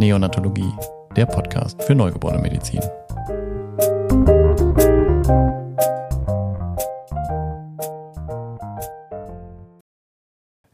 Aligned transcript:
Neonatologie, 0.00 0.72
der 1.16 1.26
Podcast 1.26 1.82
für 1.82 1.92
neugeborene 1.92 2.40
Medizin. 2.40 2.80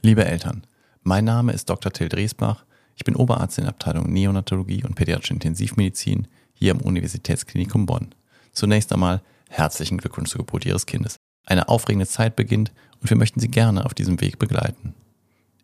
Liebe 0.03 0.27
Eltern, 0.27 0.67
mein 1.03 1.25
Name 1.25 1.53
ist 1.53 1.71
Dr. 1.71 1.91
Till 1.91 2.11
Driesbach. 2.11 2.67
Ich 2.97 3.05
bin 3.05 3.17
Oberarzt 3.17 3.57
in 3.57 3.65
der 3.65 3.73
Abteilung 3.73 4.13
Neonatologie 4.13 4.85
und 4.85 4.95
Pädiatrische 4.95 5.33
Intensivmedizin 5.33 6.29
hier 6.53 6.73
am 6.73 6.83
Universitätsklinikum 6.83 7.87
Bonn. 7.87 8.15
Zunächst 8.53 8.93
einmal 8.93 9.23
herzlichen 9.49 9.97
Glückwunsch 9.97 10.29
zur 10.29 10.41
Geburt 10.41 10.67
Ihres 10.67 10.85
Kindes. 10.85 11.17
Eine 11.47 11.71
aufregende 11.71 12.07
Zeit 12.07 12.37
beginnt 12.37 12.73
und 13.01 13.09
wir 13.09 13.17
möchten 13.17 13.41
Sie 13.41 13.49
gerne 13.49 13.87
auf 13.87 13.95
diesem 13.95 14.21
Weg 14.21 14.39
begleiten. 14.39 14.95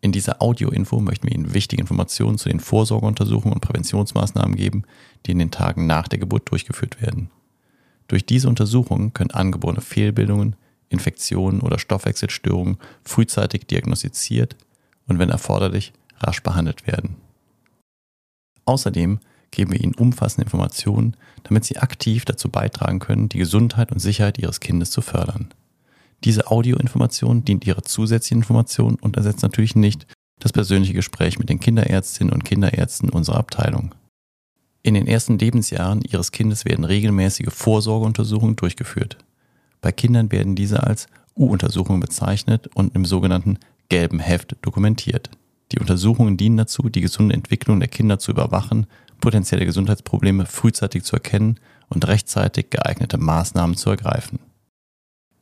In 0.01 0.13
dieser 0.13 0.41
Audioinfo 0.41 1.01
möchten 1.01 1.29
wir 1.29 1.35
Ihnen 1.35 1.53
wichtige 1.53 1.83
Informationen 1.83 2.39
zu 2.39 2.49
den 2.49 2.61
Vorsorgeuntersuchungen 2.61 3.55
und 3.55 3.61
Präventionsmaßnahmen 3.61 4.57
geben, 4.57 4.85
die 5.27 5.33
in 5.33 5.39
den 5.39 5.51
Tagen 5.51 5.87
nach 5.87 6.09
der 6.09 6.19
Geburt 6.19 6.51
durchgeführt 6.51 7.03
werden. 7.03 7.31
Durch 8.09 8.25
diese 8.25 8.49
Untersuchungen 8.49 9.13
können 9.13 9.31
angeborene 9.31 9.83
Fehlbildungen, 9.83 10.57
Infektionen 10.89 11.61
oder 11.61 11.79
Stoffwechselstörungen 11.79 12.79
frühzeitig 13.05 13.67
diagnostiziert 13.67 14.57
und 15.07 15.19
wenn 15.19 15.29
erforderlich 15.29 15.93
rasch 16.19 16.43
behandelt 16.43 16.87
werden. 16.87 17.17
Außerdem 18.65 19.21
geben 19.51 19.73
wir 19.73 19.81
Ihnen 19.81 19.95
umfassende 19.95 20.45
Informationen, 20.45 21.17
damit 21.45 21.65
Sie 21.65 21.79
aktiv 21.79 22.25
dazu 22.25 22.49
beitragen 22.49 22.99
können, 22.99 23.29
die 23.29 23.39
Gesundheit 23.39 23.93
und 23.93 23.99
Sicherheit 23.99 24.39
Ihres 24.39 24.61
Kindes 24.61 24.91
zu 24.91 25.03
fördern. 25.03 25.49
Diese 26.25 26.51
Audioinformation 26.51 27.45
dient 27.45 27.67
Ihrer 27.67 27.83
zusätzlichen 27.83 28.43
Information 28.43 28.97
und 29.01 29.17
ersetzt 29.17 29.43
natürlich 29.43 29.75
nicht 29.75 30.07
das 30.39 30.53
persönliche 30.53 30.95
Gespräch 30.95 31.39
mit 31.39 31.49
den 31.49 31.61
Kinderärztinnen 31.61 32.33
und 32.33 32.45
Kinderärzten 32.45 33.11
unserer 33.11 33.39
Abteilung. 33.39 33.95
In 34.83 34.95
den 34.95 35.07
ersten 35.07 35.39
Lebensjahren 35.39 36.03
Ihres 36.03 36.33
Kindes 36.33 36.65
werden 36.65 36.85
regelmäßige 36.85 37.53
Vorsorgeuntersuchungen 37.53 38.57
durchgeführt. 38.57 39.19
Bei 39.81 39.93
Kindern 39.93 40.33
werden 40.33 40.57
diese 40.57 40.83
als 40.83 41.07
U-Untersuchungen 41.37 42.01
bezeichnet 42.01 42.69
und 42.75 42.95
im 42.95 43.05
sogenannten 43.05 43.59
gelben 43.89 44.19
Heft 44.19 44.57
dokumentiert. 44.63 45.31
Die 45.73 45.79
Untersuchungen 45.79 46.37
dienen 46.37 46.57
dazu, 46.57 46.89
die 46.89 47.01
gesunde 47.01 47.35
Entwicklung 47.35 47.81
der 47.81 47.89
Kinder 47.89 48.19
zu 48.19 48.33
überwachen, 48.33 48.87
potenzielle 49.21 49.67
Gesundheitsprobleme 49.67 50.47
frühzeitig 50.47 51.05
zu 51.05 51.17
erkennen 51.17 51.61
und 51.89 52.07
rechtzeitig 52.09 52.71
geeignete 52.71 53.19
Maßnahmen 53.19 53.77
zu 53.77 53.91
ergreifen. 53.91 54.39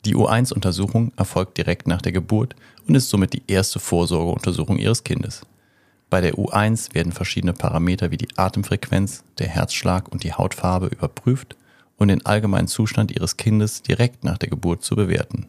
Die 0.05 0.15
U1-Untersuchung 0.15 1.11
erfolgt 1.17 1.57
direkt 1.57 1.87
nach 1.87 2.01
der 2.01 2.13
Geburt 2.13 2.55
und 2.87 2.95
ist 2.95 3.09
somit 3.09 3.33
die 3.33 3.43
erste 3.47 3.79
Vorsorgeuntersuchung 3.79 4.77
Ihres 4.77 5.03
Kindes. 5.03 5.41
Bei 6.09 6.21
der 6.21 6.35
U1 6.35 6.95
werden 6.95 7.11
verschiedene 7.11 7.53
Parameter 7.53 8.09
wie 8.09 8.17
die 8.17 8.37
Atemfrequenz, 8.37 9.23
der 9.37 9.47
Herzschlag 9.47 10.07
und 10.07 10.23
die 10.23 10.33
Hautfarbe 10.33 10.87
überprüft 10.87 11.55
und 11.97 12.07
den 12.07 12.25
allgemeinen 12.25 12.67
Zustand 12.67 13.11
Ihres 13.11 13.37
Kindes 13.37 13.83
direkt 13.83 14.23
nach 14.23 14.37
der 14.37 14.49
Geburt 14.49 14.83
zu 14.83 14.95
bewerten. 14.95 15.47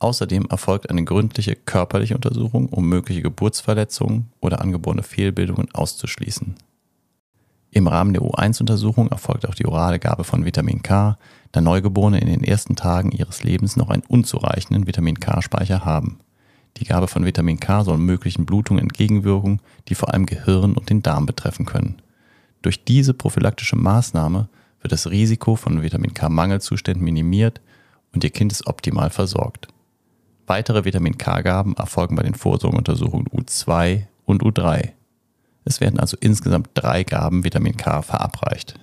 Außerdem 0.00 0.46
erfolgt 0.46 0.90
eine 0.90 1.04
gründliche 1.04 1.54
körperliche 1.54 2.14
Untersuchung, 2.14 2.68
um 2.68 2.88
mögliche 2.88 3.22
Geburtsverletzungen 3.22 4.30
oder 4.40 4.60
angeborene 4.60 5.02
Fehlbildungen 5.02 5.68
auszuschließen. 5.72 6.56
Im 7.72 7.86
Rahmen 7.86 8.12
der 8.12 8.22
U1-Untersuchung 8.22 9.08
erfolgt 9.08 9.48
auch 9.48 9.54
die 9.54 9.66
orale 9.66 10.00
Gabe 10.00 10.24
von 10.24 10.44
Vitamin 10.44 10.82
K, 10.82 11.16
da 11.52 11.60
Neugeborene 11.60 12.20
in 12.20 12.26
den 12.26 12.42
ersten 12.42 12.74
Tagen 12.74 13.12
ihres 13.12 13.44
Lebens 13.44 13.76
noch 13.76 13.90
einen 13.90 14.02
unzureichenden 14.08 14.86
Vitamin 14.86 15.20
K-Speicher 15.20 15.84
haben. 15.84 16.18
Die 16.78 16.84
Gabe 16.84 17.06
von 17.06 17.24
Vitamin 17.24 17.60
K 17.60 17.84
soll 17.84 17.98
möglichen 17.98 18.44
Blutungen 18.46 18.82
entgegenwirken, 18.82 19.60
die 19.88 19.94
vor 19.94 20.12
allem 20.12 20.26
Gehirn 20.26 20.74
und 20.74 20.90
den 20.90 21.02
Darm 21.02 21.26
betreffen 21.26 21.66
können. 21.66 22.02
Durch 22.62 22.84
diese 22.84 23.14
prophylaktische 23.14 23.76
Maßnahme 23.76 24.48
wird 24.80 24.92
das 24.92 25.10
Risiko 25.10 25.56
von 25.56 25.82
Vitamin 25.82 26.14
K-Mangelzuständen 26.14 27.04
minimiert 27.04 27.60
und 28.12 28.24
Ihr 28.24 28.30
Kind 28.30 28.50
ist 28.50 28.66
optimal 28.66 29.10
versorgt. 29.10 29.68
Weitere 30.46 30.84
Vitamin 30.84 31.18
K-Gaben 31.18 31.74
erfolgen 31.76 32.16
bei 32.16 32.24
den 32.24 32.34
Vorsorgeuntersuchungen 32.34 33.28
U2 33.28 34.06
und 34.24 34.42
U3. 34.42 34.90
Es 35.64 35.80
werden 35.80 36.00
also 36.00 36.16
insgesamt 36.20 36.70
drei 36.74 37.04
Gaben 37.04 37.44
Vitamin 37.44 37.76
K 37.76 38.02
verabreicht. 38.02 38.74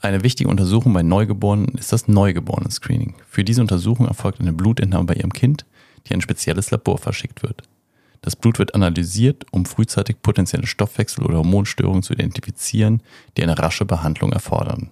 Eine 0.00 0.22
wichtige 0.22 0.50
Untersuchung 0.50 0.92
bei 0.92 1.02
Neugeborenen 1.02 1.74
ist 1.76 1.92
das 1.92 2.06
Neugeborenen-Screening. 2.06 3.14
Für 3.28 3.44
diese 3.44 3.60
Untersuchung 3.60 4.06
erfolgt 4.06 4.40
eine 4.40 4.52
Blutentnahme 4.52 5.06
bei 5.06 5.14
ihrem 5.14 5.32
Kind, 5.32 5.64
die 6.06 6.14
ein 6.14 6.20
spezielles 6.20 6.70
Labor 6.70 6.98
verschickt 6.98 7.42
wird. 7.42 7.62
Das 8.20 8.36
Blut 8.36 8.58
wird 8.58 8.74
analysiert, 8.74 9.46
um 9.52 9.66
frühzeitig 9.66 10.20
potenzielle 10.22 10.66
Stoffwechsel- 10.66 11.24
oder 11.24 11.38
Hormonstörungen 11.38 12.02
zu 12.02 12.12
identifizieren, 12.12 13.02
die 13.36 13.42
eine 13.42 13.58
rasche 13.58 13.84
Behandlung 13.84 14.32
erfordern. 14.32 14.90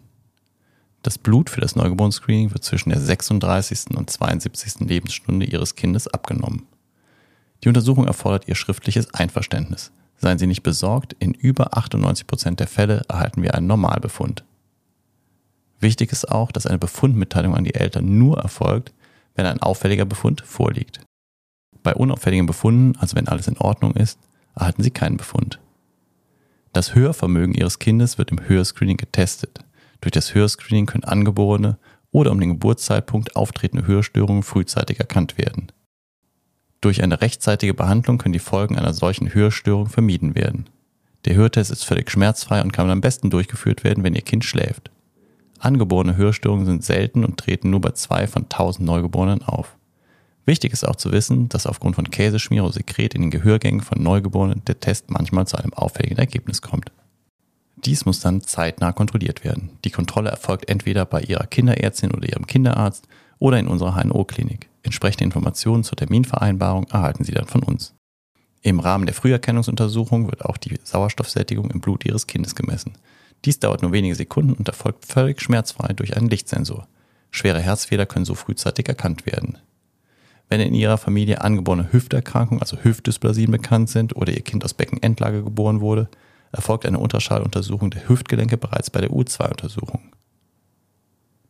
Das 1.03 1.19
Blut 1.19 1.51
für 1.51 1.61
das 1.61 1.77
Neugeborenen-Screening 1.77 2.53
wird 2.53 2.65
zwischen 2.65 2.89
der 2.89 3.01
36. 3.01 3.97
und 3.97 4.09
72. 4.09 4.89
Lebensstunde 4.89 5.47
Ihres 5.47 5.75
Kindes 5.75 6.09
abgenommen. 6.09 6.67
Die 7.63 7.69
Untersuchung 7.69 8.07
erfordert 8.07 8.49
Ihr 8.49 8.55
schriftliches 8.55 9.13
Einverständnis. 9.13 9.93
Seien 10.17 10.39
Sie 10.39 10.47
nicht 10.47 10.63
besorgt, 10.63 11.15
in 11.19 11.33
über 11.35 11.77
98 11.77 12.27
Prozent 12.27 12.61
der 12.61 12.67
Fälle 12.67 13.03
erhalten 13.09 13.43
wir 13.43 13.55
einen 13.55 13.67
Normalbefund. 13.67 14.45
Wichtig 15.81 16.13
ist 16.13 16.31
auch, 16.31 16.51
dass 16.51 16.67
eine 16.67 16.79
Befundmitteilung 16.79 17.55
an 17.55 17.65
die 17.65 17.75
Eltern 17.75 18.19
nur 18.19 18.39
erfolgt, 18.39 18.93
wenn 19.35 19.47
ein 19.47 19.61
auffälliger 19.61 20.05
Befund 20.05 20.41
vorliegt. 20.41 21.01
Bei 21.83 21.95
unauffälligen 21.95 22.47
Befunden, 22.47 22.97
also 22.99 23.17
wenn 23.17 23.29
alles 23.29 23.49
in 23.49 23.59
Ordnung 23.59 23.95
ist, 23.95 24.19
erhalten 24.55 24.83
Sie 24.83 24.91
keinen 24.91 25.17
Befund. 25.17 25.61
Das 26.73 26.95
Hörvermögen 26.95 27.55
Ihres 27.55 27.79
Kindes 27.79 28.19
wird 28.19 28.31
im 28.31 28.49
Hörscreening 28.49 28.97
getestet. 28.97 29.61
Durch 30.01 30.13
das 30.13 30.35
Hörscreening 30.35 30.87
können 30.87 31.05
angeborene 31.05 31.79
oder 32.11 32.31
um 32.31 32.41
den 32.41 32.51
Geburtszeitpunkt 32.51 33.37
auftretende 33.37 33.87
Hörstörungen 33.87 34.43
frühzeitig 34.43 35.01
erkannt 35.01 35.37
werden. 35.37 35.71
Durch 36.85 37.03
eine 37.03 37.23
rechtzeitige 37.23 37.73
Behandlung 37.73 38.19
können 38.19 38.35
die 38.35 38.39
Folgen 38.39 38.77
einer 38.77 38.93
solchen 38.93 39.33
Hörstörung 39.33 39.87
vermieden 39.87 40.35
werden. 40.35 40.69
Der 41.25 41.35
Hörtest 41.35 41.71
ist 41.71 41.83
völlig 41.83 42.11
schmerzfrei 42.11 42.61
und 42.61 42.75
kann 42.75 42.91
am 42.91 43.01
besten 43.01 43.31
durchgeführt 43.31 43.85
werden, 43.85 44.05
wenn 44.05 44.15
Ihr 44.15 44.21
Kind 44.21 44.45
schläft. 44.45 44.91
Angeborene 45.59 46.19
Hörstörungen 46.19 46.67
sind 46.67 46.85
selten 46.85 47.25
und 47.25 47.39
treten 47.39 47.71
nur 47.71 47.81
bei 47.81 47.93
zwei 47.93 48.27
von 48.27 48.51
tausend 48.51 48.87
Neugeborenen 48.87 49.43
auf. 49.43 49.79
Wichtig 50.45 50.75
ist 50.75 50.87
auch 50.87 50.97
zu 50.97 51.11
wissen, 51.11 51.49
dass 51.49 51.67
aufgrund 51.67 51.95
von 51.97 52.11
Käseschmier 52.11 52.65
oder 52.65 52.75
Sekret 52.75 53.15
in 53.15 53.23
den 53.23 53.31
Gehörgängen 53.31 53.81
von 53.81 54.03
Neugeborenen 54.03 54.63
der 54.67 54.79
Test 54.79 55.11
manchmal 55.11 55.47
zu 55.47 55.57
einem 55.57 55.73
auffälligen 55.73 56.19
Ergebnis 56.19 56.61
kommt. 56.61 56.93
Dies 57.77 58.05
muss 58.05 58.21
dann 58.21 58.43
zeitnah 58.43 58.93
kontrolliert 58.93 59.43
werden. 59.43 59.71
Die 59.87 59.91
Kontrolle 59.91 60.29
erfolgt 60.29 60.69
entweder 60.69 61.07
bei 61.07 61.23
Ihrer 61.23 61.47
Kinderärztin 61.47 62.11
oder 62.11 62.29
Ihrem 62.29 62.47
Kinderarzt 62.47 63.09
oder 63.39 63.59
in 63.59 63.69
unserer 63.69 63.95
HNO-Klinik. 63.95 64.69
Entsprechende 64.85 65.25
Informationen 65.25 65.83
zur 65.83 65.97
Terminvereinbarung 65.97 66.87
erhalten 66.91 67.25
Sie 67.25 67.33
dann 67.33 67.47
von 67.47 67.63
uns. 67.63 67.95
Im 68.61 68.81
Rahmen 68.81 69.07
der 69.07 69.15
Früherkennungsuntersuchung 69.15 70.31
wird 70.31 70.45
auch 70.45 70.59
die 70.59 70.79
Sauerstoffsättigung 70.85 71.71
im 71.71 71.81
Blut 71.81 72.05
Ihres 72.05 72.27
Kindes 72.27 72.55
gemessen. 72.55 72.93
Dies 73.45 73.59
dauert 73.59 73.83
nur 73.83 73.93
wenige 73.93 74.15
Sekunden 74.15 74.53
und 74.53 74.69
erfolgt 74.69 75.07
völlig 75.07 75.41
schmerzfrei 75.41 75.95
durch 75.95 76.17
einen 76.17 76.29
Lichtsensor. 76.29 76.87
Schwere 77.31 77.61
Herzfehler 77.61 78.07
können 78.07 78.25
so 78.27 78.35
frühzeitig 78.35 78.87
erkannt 78.89 79.27
werden. 79.27 79.59
Wenn 80.49 80.61
in 80.61 80.75
Ihrer 80.75 80.99
Familie 80.99 81.41
angeborene 81.41 81.91
Hüfterkrankungen, 81.91 82.61
also 82.61 82.77
Hüftdysplasien 82.77 83.51
bekannt 83.51 83.89
sind 83.89 84.15
oder 84.15 84.33
Ihr 84.33 84.43
Kind 84.43 84.65
aus 84.65 84.75
Beckenendlage 84.75 85.43
geboren 85.43 85.81
wurde, 85.81 86.09
erfolgt 86.53 86.85
eine 86.85 86.99
Ultraschalluntersuchung 86.99 87.91
der 87.91 88.07
Hüftgelenke 88.09 88.59
bereits 88.59 88.91
bei 88.91 89.01
der 89.01 89.11
U2-Untersuchung. 89.11 90.13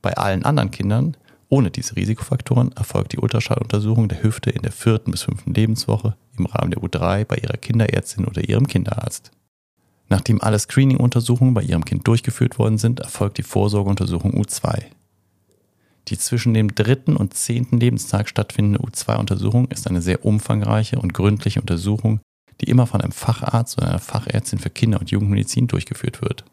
Bei 0.02 0.16
allen 0.16 0.44
anderen 0.44 0.70
Kindern 0.70 1.16
ohne 1.54 1.70
diese 1.70 1.94
Risikofaktoren 1.94 2.72
erfolgt 2.72 3.12
die 3.12 3.18
Ultraschalluntersuchung 3.18 4.08
der 4.08 4.24
Hüfte 4.24 4.50
in 4.50 4.62
der 4.62 4.72
vierten 4.72 5.12
bis 5.12 5.22
fünften 5.22 5.54
Lebenswoche 5.54 6.16
im 6.36 6.46
Rahmen 6.46 6.72
der 6.72 6.82
U3 6.82 7.24
bei 7.24 7.36
Ihrer 7.36 7.56
Kinderärztin 7.56 8.24
oder 8.24 8.42
Ihrem 8.42 8.66
Kinderarzt. 8.66 9.30
Nachdem 10.08 10.42
alle 10.42 10.58
Screening-Untersuchungen 10.58 11.54
bei 11.54 11.62
Ihrem 11.62 11.84
Kind 11.84 12.08
durchgeführt 12.08 12.58
worden 12.58 12.76
sind, 12.76 12.98
erfolgt 12.98 13.38
die 13.38 13.44
Vorsorgeuntersuchung 13.44 14.34
U2. 14.34 14.82
Die 16.08 16.18
zwischen 16.18 16.54
dem 16.54 16.74
dritten 16.74 17.14
und 17.14 17.34
zehnten 17.34 17.78
Lebenstag 17.78 18.28
stattfindende 18.28 18.80
U2-Untersuchung 18.80 19.68
ist 19.68 19.86
eine 19.86 20.02
sehr 20.02 20.24
umfangreiche 20.24 20.98
und 20.98 21.14
gründliche 21.14 21.60
Untersuchung, 21.60 22.18
die 22.62 22.68
immer 22.68 22.88
von 22.88 23.00
einem 23.00 23.12
Facharzt 23.12 23.78
oder 23.78 23.90
einer 23.90 24.00
Fachärztin 24.00 24.58
für 24.58 24.70
Kinder- 24.70 24.98
und 24.98 25.12
Jugendmedizin 25.12 25.68
durchgeführt 25.68 26.20
wird. 26.20 26.44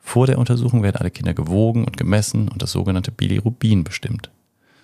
Vor 0.00 0.26
der 0.26 0.38
Untersuchung 0.38 0.82
werden 0.82 0.96
alle 0.96 1.10
Kinder 1.10 1.34
gewogen 1.34 1.84
und 1.84 1.96
gemessen 1.96 2.48
und 2.48 2.62
das 2.62 2.72
sogenannte 2.72 3.12
Bilirubin 3.12 3.84
bestimmt. 3.84 4.30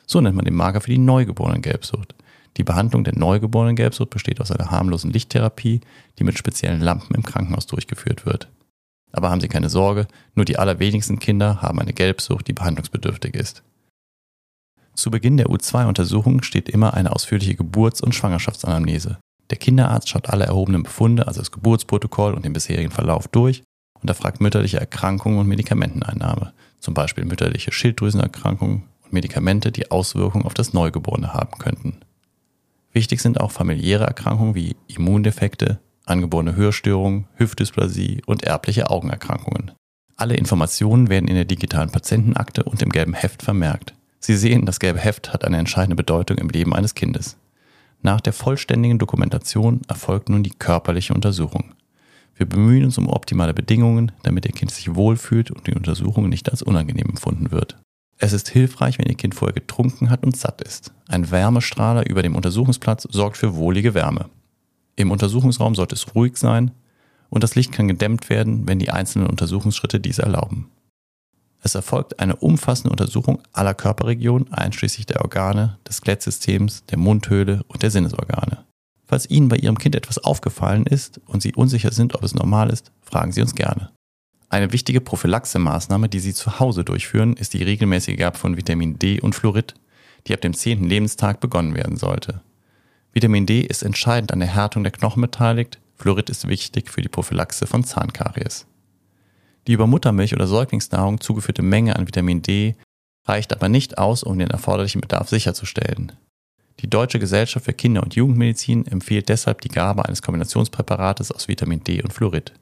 So 0.07 0.21
nennt 0.21 0.37
man 0.37 0.45
den 0.45 0.55
Marker 0.55 0.81
für 0.81 0.91
die 0.91 0.99
neugeborenen 0.99 1.63
Gelbsucht. 1.63 2.15
Die 2.57 2.65
Behandlung 2.65 3.05
der 3.05 3.19
neugeborenen 3.19 3.77
Gelbsucht 3.77 4.11
besteht 4.11 4.41
aus 4.41 4.51
einer 4.51 4.71
harmlosen 4.71 5.11
Lichttherapie, 5.11 5.81
die 6.19 6.25
mit 6.25 6.39
speziellen 6.39 6.81
Lampen 6.81 7.15
im 7.15 7.23
Krankenhaus 7.23 7.67
durchgeführt 7.67 8.25
wird. 8.25 8.49
Aber 9.13 9.31
haben 9.31 9.41
Sie 9.41 9.49
keine 9.49 9.69
Sorge, 9.69 10.07
nur 10.35 10.45
die 10.45 10.59
allerwenigsten 10.59 11.19
Kinder 11.19 11.61
haben 11.61 11.81
eine 11.81 11.93
Gelbsucht, 11.93 12.47
die 12.49 12.53
behandlungsbedürftig 12.53 13.35
ist. 13.35 13.63
Zu 14.95 15.11
Beginn 15.11 15.37
der 15.37 15.49
U2-Untersuchung 15.49 16.43
steht 16.43 16.69
immer 16.69 16.95
eine 16.95 17.13
ausführliche 17.13 17.55
Geburts- 17.55 18.01
und 18.01 18.15
Schwangerschaftsanamnese. 18.15 19.19
Der 19.51 19.59
Kinderarzt 19.59 20.09
schaut 20.09 20.31
alle 20.31 20.47
erhobenen 20.47 20.83
Befunde, 20.85 21.27
also 21.27 21.41
das 21.41 21.53
Geburtsprotokoll 21.53 22.33
und 22.33 22.45
den 22.45 22.55
bisherigen 22.55 22.91
Verlauf 22.91 23.29
durch 23.29 23.63
und 24.01 24.09
erfragt 24.09 24.41
mütterliche 24.41 24.79
Erkrankungen 24.79 25.39
und 25.39 25.49
Medikamenteneinnahme, 25.49 26.53
zum 26.81 26.95
Beispiel 26.95 27.25
mütterliche 27.25 27.73
Schilddrüsenerkrankungen 27.73 28.85
und 29.05 29.13
Medikamente, 29.13 29.73
die 29.73 29.91
Auswirkungen 29.91 30.45
auf 30.45 30.55
das 30.55 30.73
Neugeborene 30.73 31.35
haben 31.35 31.59
könnten. 31.59 32.01
Wichtig 32.93 33.21
sind 33.21 33.41
auch 33.41 33.51
familiäre 33.51 34.05
Erkrankungen 34.05 34.55
wie 34.55 34.77
Immundefekte, 34.87 35.81
angeborene 36.07 36.57
Hörstörungen, 36.57 37.27
Hüftdysplasie 37.35 38.23
und 38.27 38.45
erbliche 38.45 38.89
Augenerkrankungen. 38.91 39.73
Alle 40.17 40.37
Informationen 40.37 41.11
werden 41.11 41.29
in 41.29 41.35
der 41.35 41.45
digitalen 41.45 41.91
Patientenakte 41.91 42.65
und 42.65 42.81
im 42.81 42.91
gelben 42.91 43.13
Heft 43.13 43.43
vermerkt. 43.43 43.93
Sie 44.19 44.37
sehen, 44.37 44.65
das 44.65 44.81
gelbe 44.81 44.99
Heft 44.99 45.33
hat 45.33 45.45
eine 45.45 45.59
entscheidende 45.59 45.95
Bedeutung 45.95 46.39
im 46.39 46.49
Leben 46.49 46.75
eines 46.75 46.95
Kindes. 46.95 47.37
Nach 48.03 48.21
der 48.21 48.33
vollständigen 48.33 48.99
Dokumentation 48.99 49.83
erfolgt 49.89 50.29
nun 50.29 50.43
die 50.43 50.51
körperliche 50.51 51.13
Untersuchung. 51.13 51.76
Wir 52.37 52.47
bemühen 52.47 52.85
uns 52.85 52.99
um 52.99 53.09
optimale 53.09 53.55
Bedingungen, 53.55 54.13
damit 54.23 54.45
Ihr 54.45 54.53
Kind 54.53 54.71
sich 54.71 54.95
wohlfühlt 54.95 55.51
und 55.51 55.67
die 55.67 55.75
Untersuchung 55.75 56.29
nicht 56.29 56.51
als 56.51 56.63
unangenehm 56.63 57.09
empfunden 57.09 57.51
wird. 57.51 57.79
Es 58.19 58.33
ist 58.33 58.49
hilfreich, 58.49 58.99
wenn 58.99 59.07
Ihr 59.07 59.15
Kind 59.15 59.35
vorher 59.35 59.55
getrunken 59.55 60.11
hat 60.11 60.25
und 60.25 60.37
satt 60.37 60.61
ist. 60.61 60.93
Ein 61.09 61.31
Wärmestrahler 61.31 62.09
über 62.09 62.23
dem 62.23 62.37
Untersuchungsplatz 62.37 63.09
sorgt 63.11 63.39
für 63.39 63.57
wohlige 63.57 63.95
Wärme. 63.95 64.29
Im 64.97 65.11
Untersuchungsraum 65.11 65.75
sollte 65.75 65.95
es 65.95 66.15
ruhig 66.15 66.37
sein 66.37 66.73
und 67.31 67.43
das 67.43 67.55
Licht 67.55 67.73
kann 67.73 67.89
gedämmt 67.89 68.29
werden, 68.29 68.69
wenn 68.69 68.79
die 68.79 68.91
einzelnen 68.91 69.29
Untersuchungsschritte 69.29 70.01
dies 70.01 70.19
erlauben. 70.19 70.71
Es 71.63 71.75
erfolgt 71.75 72.21
eine 72.21 72.37
umfassende 72.37 72.91
Untersuchung 72.91 73.43
aller 73.53 73.75
Körperregionen, 73.75 74.53
einschließlich 74.53 75.07
der 75.07 75.23
Organe, 75.23 75.79
des 75.89 75.97
Skelettsystems, 75.97 76.85
der 76.87 76.99
Mundhöhle 76.99 77.65
und 77.67 77.83
der 77.83 77.91
Sinnesorgane. 77.91 78.66
Falls 79.07 79.31
Ihnen 79.31 79.49
bei 79.49 79.57
Ihrem 79.57 79.79
Kind 79.79 79.95
etwas 79.95 80.19
aufgefallen 80.19 80.85
ist 80.85 81.21
und 81.27 81.41
Sie 81.41 81.55
unsicher 81.55 81.93
sind, 81.93 82.15
ob 82.15 82.25
es 82.25 82.35
normal 82.35 82.71
ist, 82.71 82.91
fragen 83.03 83.33
Sie 83.33 83.41
uns 83.41 83.55
gerne. 83.55 83.91
Eine 84.49 84.73
wichtige 84.73 85.01
Prophylaxemaßnahme, 85.01 86.09
die 86.09 86.21
Sie 86.21 86.35
zu 86.35 86.61
Hause 86.61 86.85
durchführen, 86.85 87.35
ist 87.35 87.55
die 87.55 87.63
regelmäßige 87.63 88.17
Gabe 88.17 88.39
von 88.39 88.57
Vitamin 88.57 88.99
D 88.99 89.21
und 89.21 89.35
Fluorid, 89.35 89.75
die 90.27 90.35
ab 90.35 90.41
dem 90.41 90.55
10. 90.55 90.85
Lebenstag 90.89 91.41
begonnen 91.41 91.75
werden 91.75 91.97
sollte. 91.97 92.43
Vitamin 93.13 93.47
D 93.47 93.61
ist 93.61 93.83
entscheidend 93.83 94.33
an 94.33 94.41
der 94.41 94.55
Härtung 94.55 94.83
der 94.83 94.93
Knochen 94.93 95.23
beteiligt, 95.23 95.79
Fluorid 95.95 96.29
ist 96.29 96.47
wichtig 96.49 96.91
für 96.91 97.01
die 97.01 97.09
Prophylaxe 97.09 97.67
von 97.67 97.83
Zahnkaries. 97.83 98.67
Die 99.67 99.73
über 99.73 99.87
Muttermilch 99.87 100.35
oder 100.35 100.47
Säuglingsnahrung 100.47 101.21
zugeführte 101.21 101.63
Menge 101.63 101.97
an 101.97 102.07
Vitamin 102.07 102.43
D 102.43 102.77
reicht 103.25 103.53
aber 103.53 103.69
nicht 103.69 103.99
aus, 103.99 104.23
um 104.23 104.39
den 104.39 104.51
erforderlichen 104.51 105.01
Bedarf 105.01 105.29
sicherzustellen. 105.29 106.13
Die 106.81 106.91
Deutsche 106.91 107.19
Gesellschaft 107.19 107.65
für 107.65 107.73
Kinder- 107.73 108.03
und 108.03 108.15
Jugendmedizin 108.15 108.87
empfiehlt 108.87 109.31
deshalb 109.31 109.63
die 109.63 109.69
Gabe 109.69 110.05
eines 110.05 110.21
Kombinationspräparates 110.21 111.33
aus 111.33 111.49
Vitamin 111.49 111.83
D 111.83 112.03
und 112.03 112.13
Fluorid. 112.13 112.53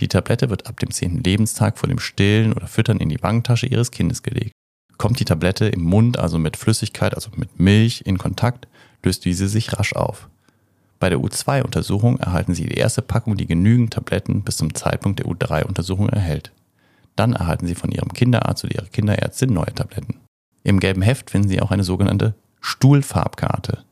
Die 0.00 0.08
Tablette 0.08 0.50
wird 0.50 0.66
ab 0.66 0.78
dem 0.80 0.90
10. 0.90 1.22
Lebenstag 1.22 1.78
vor 1.78 1.88
dem 1.88 1.98
Stillen 1.98 2.52
oder 2.52 2.66
Füttern 2.66 2.98
in 2.98 3.08
die 3.08 3.22
Wangentasche 3.22 3.66
Ihres 3.66 3.90
Kindes 3.90 4.22
gelegt. 4.22 4.52
Kommt 4.98 5.18
die 5.18 5.24
Tablette 5.24 5.66
im 5.66 5.82
Mund, 5.82 6.18
also 6.18 6.38
mit 6.38 6.56
Flüssigkeit, 6.56 7.14
also 7.14 7.30
mit 7.36 7.58
Milch, 7.58 8.02
in 8.04 8.18
Kontakt, 8.18 8.68
löst 9.02 9.24
diese 9.24 9.48
sich 9.48 9.72
rasch 9.78 9.94
auf. 9.94 10.28
Bei 11.00 11.08
der 11.08 11.18
U2-Untersuchung 11.18 12.18
erhalten 12.20 12.54
Sie 12.54 12.66
die 12.66 12.76
erste 12.78 13.02
Packung, 13.02 13.36
die 13.36 13.46
genügend 13.46 13.94
Tabletten 13.94 14.42
bis 14.42 14.58
zum 14.58 14.74
Zeitpunkt 14.74 15.18
der 15.18 15.26
U3-Untersuchung 15.26 16.08
erhält. 16.10 16.52
Dann 17.16 17.32
erhalten 17.32 17.66
Sie 17.66 17.74
von 17.74 17.90
Ihrem 17.90 18.12
Kinderarzt 18.12 18.64
oder 18.64 18.74
Ihrer 18.74 18.86
Kinderärztin 18.86 19.52
neue 19.52 19.74
Tabletten. 19.74 20.20
Im 20.62 20.78
gelben 20.78 21.02
Heft 21.02 21.30
finden 21.30 21.48
Sie 21.48 21.60
auch 21.60 21.72
eine 21.72 21.82
sogenannte 21.82 22.34
Stuhlfarbkarte. 22.62 23.84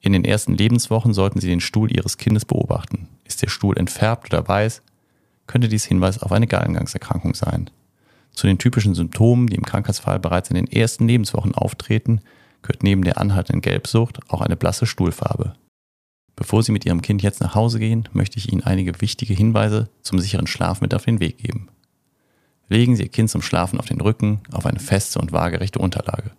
In 0.00 0.12
den 0.12 0.24
ersten 0.24 0.54
Lebenswochen 0.54 1.14
sollten 1.14 1.40
Sie 1.40 1.48
den 1.48 1.60
Stuhl 1.60 1.90
Ihres 1.90 2.18
Kindes 2.18 2.44
beobachten. 2.44 3.08
Ist 3.24 3.42
der 3.42 3.48
Stuhl 3.48 3.76
entfärbt 3.76 4.32
oder 4.32 4.46
weiß, 4.46 4.82
könnte 5.46 5.68
dies 5.68 5.86
Hinweis 5.86 6.22
auf 6.22 6.30
eine 6.30 6.46
Gallengangserkrankung 6.46 7.34
sein. 7.34 7.70
Zu 8.32 8.46
den 8.46 8.58
typischen 8.58 8.94
Symptomen, 8.94 9.48
die 9.48 9.56
im 9.56 9.64
Krankheitsfall 9.64 10.20
bereits 10.20 10.50
in 10.50 10.54
den 10.54 10.70
ersten 10.70 11.08
Lebenswochen 11.08 11.54
auftreten, 11.54 12.20
gehört 12.62 12.82
neben 12.82 13.02
der 13.02 13.18
anhaltenden 13.18 13.62
Gelbsucht 13.62 14.20
auch 14.28 14.42
eine 14.42 14.56
blasse 14.56 14.86
Stuhlfarbe. 14.86 15.54
Bevor 16.36 16.62
Sie 16.62 16.72
mit 16.72 16.86
Ihrem 16.86 17.02
Kind 17.02 17.22
jetzt 17.22 17.40
nach 17.40 17.54
Hause 17.54 17.78
gehen, 17.78 18.08
möchte 18.12 18.38
ich 18.38 18.52
Ihnen 18.52 18.62
einige 18.62 19.00
wichtige 19.00 19.34
Hinweise 19.34 19.88
zum 20.02 20.18
sicheren 20.18 20.46
Schlaf 20.46 20.80
mit 20.80 20.94
auf 20.94 21.04
den 21.04 21.20
Weg 21.20 21.38
geben. 21.38 21.68
Legen 22.68 22.96
Sie 22.96 23.02
Ihr 23.02 23.08
Kind 23.08 23.30
zum 23.30 23.42
Schlafen 23.42 23.80
auf 23.80 23.86
den 23.86 24.00
Rücken, 24.00 24.40
auf 24.52 24.66
eine 24.66 24.78
feste 24.78 25.18
und 25.18 25.32
waagerechte 25.32 25.78
Unterlage. 25.78 26.32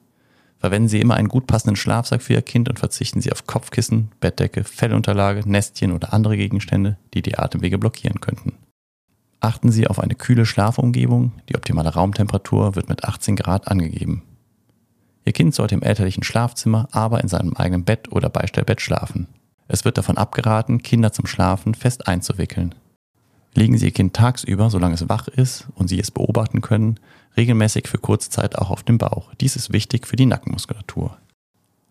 Verwenden 0.61 0.89
Sie 0.89 1.01
immer 1.01 1.15
einen 1.15 1.27
gut 1.27 1.47
passenden 1.47 1.75
Schlafsack 1.75 2.21
für 2.21 2.33
Ihr 2.33 2.43
Kind 2.43 2.69
und 2.69 2.77
verzichten 2.77 3.19
Sie 3.19 3.31
auf 3.31 3.47
Kopfkissen, 3.47 4.11
Bettdecke, 4.19 4.63
Fellunterlage, 4.63 5.41
Nestchen 5.49 5.91
oder 5.91 6.13
andere 6.13 6.37
Gegenstände, 6.37 6.97
die 7.15 7.23
die 7.23 7.39
Atemwege 7.39 7.79
blockieren 7.79 8.21
könnten. 8.21 8.53
Achten 9.39 9.71
Sie 9.71 9.87
auf 9.87 9.99
eine 9.99 10.13
kühle 10.13 10.45
Schlafumgebung. 10.45 11.31
Die 11.49 11.55
optimale 11.55 11.89
Raumtemperatur 11.89 12.75
wird 12.75 12.89
mit 12.89 13.03
18 13.03 13.37
Grad 13.37 13.69
angegeben. 13.69 14.21
Ihr 15.25 15.33
Kind 15.33 15.55
sollte 15.55 15.73
im 15.73 15.81
elterlichen 15.81 16.23
Schlafzimmer, 16.23 16.87
aber 16.91 17.21
in 17.21 17.27
seinem 17.27 17.55
eigenen 17.55 17.83
Bett 17.83 18.11
oder 18.11 18.29
Beistellbett 18.29 18.81
schlafen. 18.81 19.27
Es 19.67 19.83
wird 19.83 19.97
davon 19.97 20.17
abgeraten, 20.17 20.83
Kinder 20.83 21.11
zum 21.11 21.25
Schlafen 21.25 21.73
fest 21.73 22.07
einzuwickeln. 22.07 22.75
Legen 23.55 23.79
Sie 23.79 23.85
Ihr 23.85 23.93
Kind 23.93 24.13
tagsüber, 24.13 24.69
solange 24.69 24.93
es 24.93 25.09
wach 25.09 25.27
ist 25.27 25.69
und 25.73 25.87
Sie 25.87 25.99
es 25.99 26.11
beobachten 26.11 26.61
können, 26.61 26.99
regelmäßig 27.37 27.87
für 27.87 27.97
kurze 27.97 28.29
Zeit 28.29 28.57
auch 28.57 28.69
auf 28.69 28.83
dem 28.83 28.97
Bauch. 28.97 29.33
Dies 29.35 29.55
ist 29.55 29.73
wichtig 29.73 30.07
für 30.07 30.15
die 30.15 30.25
Nackenmuskulatur. 30.25 31.17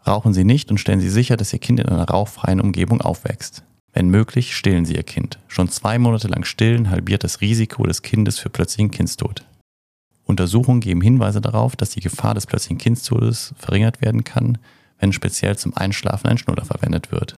Rauchen 0.07 0.33
Sie 0.33 0.45
nicht 0.45 0.71
und 0.71 0.79
stellen 0.79 1.01
Sie 1.01 1.11
sicher, 1.11 1.37
dass 1.37 1.53
Ihr 1.53 1.59
Kind 1.59 1.81
in 1.81 1.89
einer 1.89 2.09
rauchfreien 2.09 2.61
Umgebung 2.61 3.01
aufwächst. 3.01 3.63
Wenn 3.93 4.09
möglich, 4.09 4.57
stillen 4.57 4.85
Sie 4.85 4.95
Ihr 4.95 5.03
Kind. 5.03 5.39
Schon 5.49 5.69
zwei 5.69 5.99
Monate 5.99 6.29
lang 6.29 6.45
stillen 6.45 6.91
halbiert 6.91 7.25
das 7.25 7.41
Risiko 7.41 7.85
des 7.85 8.03
Kindes 8.03 8.39
für 8.39 8.51
plötzlichen 8.51 8.91
Kindstod. 8.91 9.45
Untersuchungen 10.25 10.81
geben 10.81 11.01
Hinweise 11.01 11.41
darauf, 11.41 11.75
dass 11.75 11.91
die 11.91 12.01
Gefahr 12.01 12.35
des 12.35 12.47
plötzlichen 12.47 12.79
Kindstodes 12.79 13.53
verringert 13.59 14.01
werden 14.01 14.23
kann, 14.25 14.59
wenn 14.99 15.13
speziell 15.13 15.59
zum 15.59 15.77
Einschlafen 15.77 16.29
ein 16.29 16.39
Schnuller 16.39 16.65
verwendet 16.65 17.11
wird. 17.11 17.35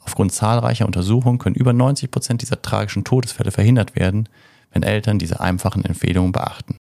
Aufgrund 0.00 0.32
zahlreicher 0.32 0.86
Untersuchungen 0.86 1.38
können 1.38 1.54
über 1.54 1.74
90 1.74 2.10
Prozent 2.10 2.42
dieser 2.42 2.62
tragischen 2.62 3.04
Todesfälle 3.04 3.50
verhindert 3.50 3.94
werden, 3.94 4.28
wenn 4.72 4.82
Eltern 4.82 5.18
diese 5.18 5.40
einfachen 5.40 5.84
Empfehlungen 5.84 6.32
beachten. 6.32 6.76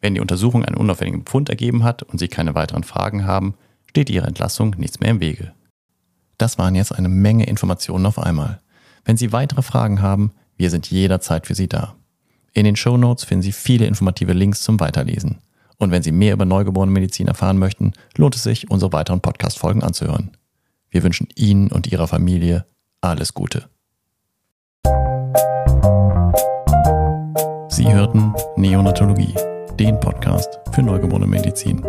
Wenn 0.00 0.14
die 0.14 0.20
Untersuchung 0.20 0.64
einen 0.64 0.76
unauffälligen 0.76 1.24
Befund 1.24 1.48
ergeben 1.48 1.84
hat 1.84 2.02
und 2.02 2.18
Sie 2.18 2.28
keine 2.28 2.54
weiteren 2.54 2.84
Fragen 2.84 3.26
haben, 3.26 3.54
steht 3.86 4.10
Ihrer 4.10 4.28
Entlassung 4.28 4.74
nichts 4.78 5.00
mehr 5.00 5.10
im 5.10 5.20
Wege. 5.20 5.52
Das 6.36 6.56
waren 6.58 6.74
jetzt 6.74 6.92
eine 6.92 7.08
Menge 7.08 7.46
Informationen 7.46 8.06
auf 8.06 8.18
einmal. 8.18 8.60
Wenn 9.04 9.16
Sie 9.16 9.32
weitere 9.32 9.62
Fragen 9.62 10.00
haben, 10.00 10.32
wir 10.56 10.70
sind 10.70 10.90
jederzeit 10.90 11.46
für 11.46 11.54
Sie 11.54 11.68
da. 11.68 11.94
In 12.52 12.64
den 12.64 12.76
Show 12.76 12.96
Notes 12.96 13.24
finden 13.24 13.42
Sie 13.42 13.52
viele 13.52 13.86
informative 13.86 14.32
Links 14.32 14.62
zum 14.62 14.80
Weiterlesen. 14.80 15.38
Und 15.78 15.90
wenn 15.90 16.02
Sie 16.02 16.12
mehr 16.12 16.32
über 16.32 16.44
neugeborene 16.44 16.92
Medizin 16.92 17.28
erfahren 17.28 17.58
möchten, 17.58 17.92
lohnt 18.16 18.34
es 18.34 18.42
sich, 18.42 18.70
unsere 18.70 18.92
weiteren 18.92 19.20
Podcast-Folgen 19.20 19.82
anzuhören. 19.82 20.36
Wir 20.90 21.02
wünschen 21.02 21.28
Ihnen 21.34 21.70
und 21.70 21.90
Ihrer 21.90 22.08
Familie 22.08 22.64
alles 23.00 23.34
Gute. 23.34 23.68
Sie 27.68 27.92
hörten 27.92 28.34
Neonatologie, 28.56 29.34
den 29.78 29.98
Podcast 30.00 30.58
für 30.72 30.82
neugeborene 30.82 31.26
Medizin. 31.26 31.82